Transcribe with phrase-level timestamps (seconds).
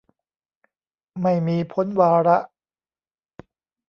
[1.21, 2.37] ไม่มีพ้นวาระ